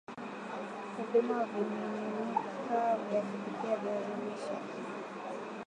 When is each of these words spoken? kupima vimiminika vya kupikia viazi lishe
kupima 0.95 1.45
vimiminika 1.45 2.97
vya 3.09 3.21
kupikia 3.21 3.77
viazi 3.77 4.21
lishe 4.25 4.55